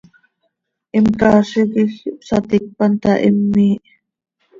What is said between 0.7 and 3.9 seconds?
Him caazi quij ihpsaticpan taa, him miih.